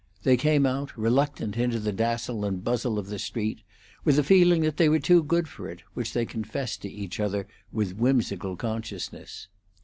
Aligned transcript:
They 0.23 0.35
came 0.35 0.65
out, 0.65 0.97
reluctant, 0.97 1.55
into 1.57 1.77
the 1.77 1.91
dazzle 1.91 2.43
and 2.43 2.63
bustle 2.63 2.97
of 2.97 3.05
the 3.09 3.19
street, 3.19 3.61
with 4.03 4.17
a 4.17 4.23
feeling 4.23 4.63
that 4.63 4.77
they 4.77 4.89
were 4.89 4.97
too 4.97 5.21
good 5.21 5.47
for 5.47 5.69
it, 5.69 5.83
which 5.93 6.13
they 6.13 6.25
confessed 6.25 6.81
to 6.81 6.89
each 6.91 7.19
other 7.19 7.45
with 7.71 7.95
whimsical 7.99 8.55
consciousness. 8.55 9.47